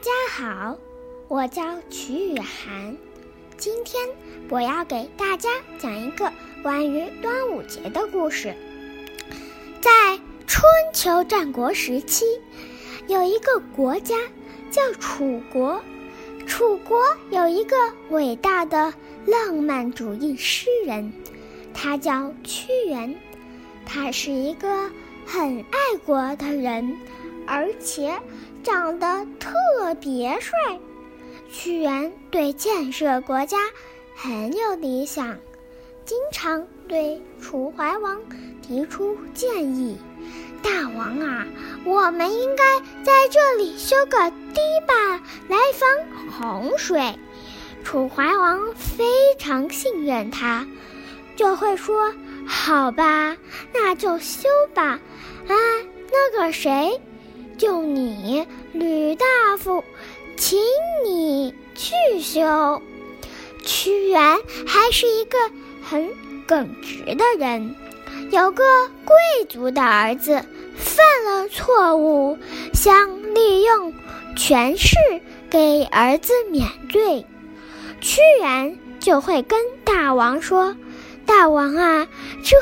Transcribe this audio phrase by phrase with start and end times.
[0.00, 0.78] 家好，
[1.28, 2.96] 我叫曲雨涵。
[3.58, 4.02] 今天
[4.48, 8.54] 我要给大家讲一个关于端午节的故事。
[9.82, 12.24] 在春秋战国时期，
[13.08, 14.16] 有一个国家
[14.70, 15.82] 叫楚国。
[16.46, 16.98] 楚国
[17.30, 17.76] 有一个
[18.08, 18.94] 伟大的
[19.26, 21.12] 浪漫主义诗人，
[21.74, 23.14] 他叫屈原。
[23.84, 24.90] 他是一个
[25.26, 26.96] 很爱国的人，
[27.46, 28.18] 而且。
[28.62, 30.52] 长得特别帅，
[31.50, 33.58] 屈原对建设国家
[34.14, 35.38] 很有理想，
[36.04, 38.20] 经常对楚怀王
[38.60, 39.98] 提出建议
[40.62, 41.46] ：“大王啊，
[41.84, 45.16] 我们应该在这里修个堤坝
[45.48, 45.88] 来防
[46.38, 47.14] 洪水。”
[47.82, 49.04] 楚怀王非
[49.38, 50.66] 常信任他，
[51.34, 52.14] 就会说
[52.46, 53.36] ：“好吧，
[53.72, 55.00] 那就修吧。”
[55.48, 55.54] 啊，
[56.12, 57.00] 那个谁？
[57.60, 59.26] 就你，吕大
[59.58, 59.84] 夫，
[60.38, 60.58] 请
[61.04, 62.80] 你去修。
[63.62, 65.36] 屈原还是一个
[65.82, 66.08] 很
[66.46, 67.76] 耿直的人。
[68.30, 68.64] 有个
[69.04, 70.42] 贵族的儿子
[70.74, 72.38] 犯了错误，
[72.72, 73.92] 想利用
[74.38, 74.96] 权势
[75.50, 77.26] 给儿子免罪，
[78.00, 80.74] 屈原就会跟大王说。
[81.30, 82.08] 大王啊，
[82.42, 82.56] 这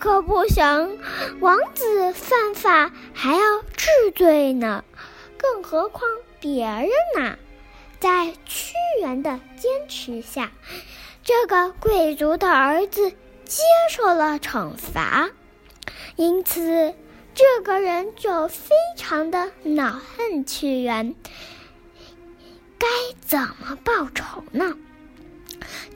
[0.00, 0.98] 可不行！
[1.40, 4.84] 王子犯法还要治罪呢，
[5.36, 7.36] 更何况别人呢？
[8.00, 10.50] 在屈原的坚持下，
[11.22, 13.10] 这个贵族的儿子
[13.44, 15.28] 接受了惩罚，
[16.16, 16.94] 因此
[17.34, 21.14] 这个人就非常的恼恨屈原。
[22.78, 22.86] 该
[23.20, 24.74] 怎么报仇呢？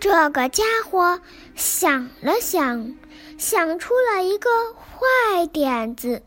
[0.00, 1.20] 这个家伙
[1.54, 2.96] 想了想，
[3.36, 6.22] 想出了一个坏点子。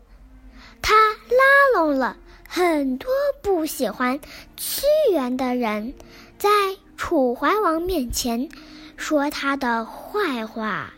[0.80, 2.16] 他拉拢了
[2.48, 3.10] 很多
[3.42, 4.20] 不喜欢
[4.56, 5.94] 屈原的人，
[6.38, 6.48] 在
[6.96, 8.48] 楚怀王面前
[8.96, 10.94] 说他的坏话。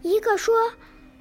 [0.00, 0.72] 一个说：“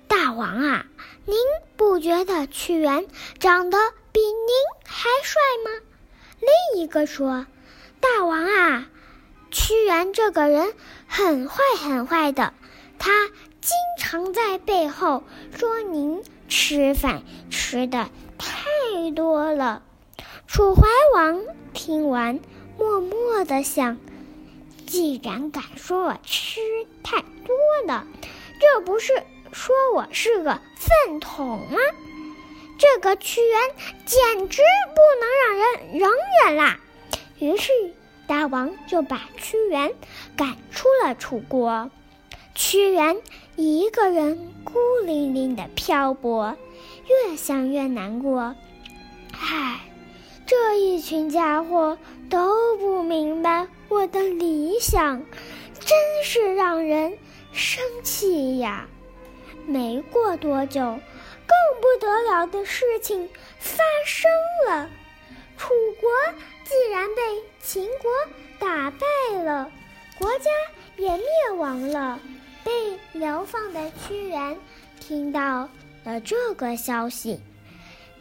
[0.08, 0.86] 大王啊，
[1.26, 1.36] 您
[1.76, 3.06] 不觉得屈原
[3.40, 3.78] 长得
[4.14, 5.86] 比您还帅吗？”
[6.40, 7.46] 另一个说
[8.00, 8.88] ：“大王啊。”
[9.54, 10.74] 屈原这个人
[11.08, 12.54] 很坏很坏的，
[12.98, 13.28] 他
[13.62, 15.24] 经常在背后
[15.56, 17.22] 说您吃饭
[17.52, 18.10] 吃的
[18.40, 19.84] 太多了。
[20.48, 20.82] 楚怀
[21.14, 21.40] 王
[21.72, 22.40] 听完，
[22.80, 24.00] 默默的想：
[24.88, 26.60] 既然敢说我吃
[27.04, 28.08] 太多了，
[28.60, 29.14] 这不是
[29.52, 31.78] 说我是个饭桶吗？
[32.80, 33.62] 这个屈原
[34.06, 34.64] 简直
[34.96, 36.10] 不能让人容
[36.44, 36.80] 忍啦！
[37.38, 37.72] 于是。
[38.28, 39.94] 大王就把屈原
[40.36, 41.92] 赶出了楚国，
[42.56, 43.18] 屈原
[43.56, 44.74] 一个人孤
[45.06, 46.56] 零零的漂泊，
[47.08, 48.56] 越想越难过。
[49.34, 49.82] 唉，
[50.46, 51.98] 这一群家伙
[52.30, 55.24] 都不明白我的理想，
[55.80, 57.18] 真是让人
[57.52, 58.88] 生气呀！
[59.66, 63.30] 没过多久，更不得了的事情
[63.60, 64.30] 发生
[64.68, 64.73] 了，
[70.24, 70.50] 国家
[70.96, 72.18] 也灭亡了。
[72.64, 72.72] 被
[73.12, 74.58] 流放的屈原
[74.98, 75.68] 听到
[76.06, 77.38] 了这个消息，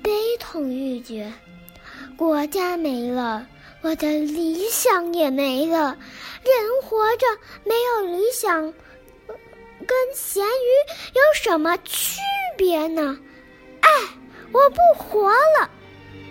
[0.02, 1.32] 悲痛欲绝。
[2.16, 3.46] 国家没了，
[3.82, 5.96] 我的理想也没了。
[6.42, 7.26] 人活着
[7.62, 8.60] 没有理想，
[9.28, 12.18] 跟咸鱼有什么区
[12.56, 13.16] 别呢？
[13.80, 13.88] 哎，
[14.50, 15.70] 我不活了！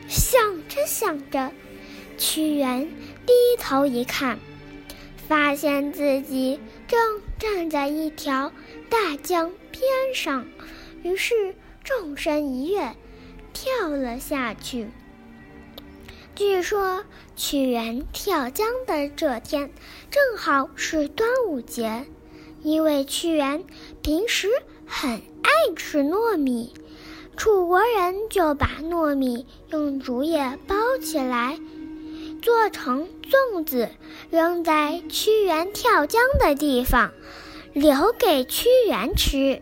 [0.10, 1.50] 想着想着。
[2.18, 2.82] 屈原
[3.26, 4.38] 低头一看，
[5.28, 8.52] 发现自己正站在一条
[8.90, 9.82] 大江边
[10.14, 10.46] 上，
[11.04, 12.96] 于是纵身一跃，
[13.54, 14.90] 跳了下去。
[16.36, 17.06] 据说
[17.36, 19.72] 屈原跳江的这天
[20.10, 22.06] 正好是端午节，
[22.64, 23.64] 因为屈原
[24.02, 24.50] 平时
[24.86, 26.74] 很爱吃糯米，
[27.38, 31.60] 楚国人就把糯米用竹叶包起来。
[32.42, 33.08] 做成
[33.54, 33.90] 粽子，
[34.30, 37.12] 扔在屈原跳江的地方，
[37.74, 39.62] 留给屈原吃。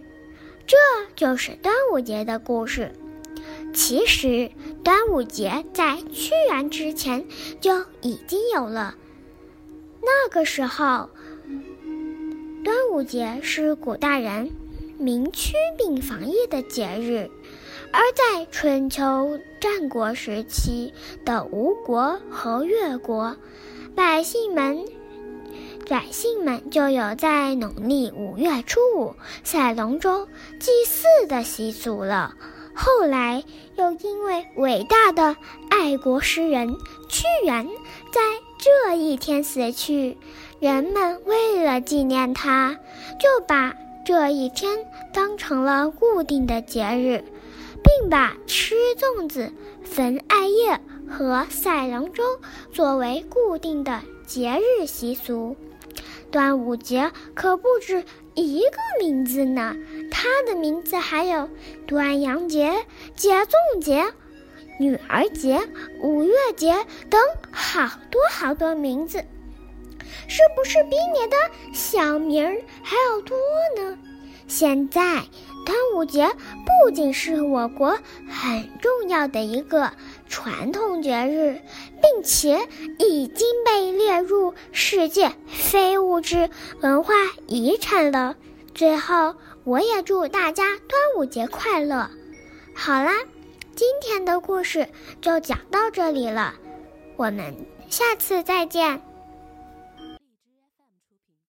[0.65, 0.77] 这
[1.15, 2.93] 就是端午节的故事。
[3.73, 4.51] 其实，
[4.83, 7.27] 端午节在屈原之前
[7.59, 8.95] 就已经有了。
[10.01, 11.09] 那个时候，
[12.63, 14.51] 端午节是古代人
[14.97, 17.29] 明驱病防疫的节日。
[17.91, 20.93] 而在春秋战国时期
[21.25, 23.35] 的吴国和越国，
[23.95, 24.85] 百姓们
[25.89, 30.27] 百姓们就有在农历五月初五赛龙舟
[30.59, 32.35] 祭祀的习俗了。
[32.75, 33.43] 后来
[33.75, 35.35] 又因为伟大的
[35.69, 36.77] 爱国诗人
[37.09, 37.67] 屈原
[38.13, 38.21] 在
[38.57, 40.17] 这一天死去，
[40.59, 42.77] 人们为了纪念他，
[43.19, 43.75] 就把
[44.05, 47.23] 这一天当成了固定的节日，
[47.83, 49.51] 并把吃粽子、
[49.83, 50.79] 焚艾叶
[51.09, 52.23] 和赛龙舟
[52.71, 55.55] 作为固定的节日习俗。
[56.31, 58.03] 端午节可不止
[58.35, 59.75] 一个名字呢，
[60.11, 61.49] 它的名字还有
[61.87, 62.85] 端阳节、
[63.15, 64.05] 节粽节、
[64.79, 65.59] 女儿节、
[66.01, 67.19] 五月节等
[67.51, 69.23] 好多好多名字，
[70.27, 71.37] 是不是比你的
[71.73, 73.35] 小名儿还要多
[73.75, 73.97] 呢？
[74.47, 75.23] 现在，
[75.65, 76.29] 端午节
[76.83, 79.91] 不仅是我国很重要的一个。
[80.31, 81.59] 传统节日，
[82.03, 82.59] 并且
[82.99, 86.51] 已经被列入世界非物质
[86.81, 87.15] 文化
[87.47, 88.35] 遗产了。
[88.75, 89.33] 最后，
[89.63, 92.11] 我也祝大家端午节快乐！
[92.75, 93.11] 好啦，
[93.75, 94.87] 今天的故事
[95.19, 96.53] 就讲到这里了，
[97.17, 99.01] 我们下次再见。